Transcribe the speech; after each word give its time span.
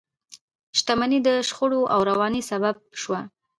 شتمنۍ 0.77 1.19
د 1.27 1.29
شخړو 1.47 1.81
او 1.93 1.99
ورانۍ 2.09 2.41
سبب 2.51 2.75
شوه. 3.01 3.19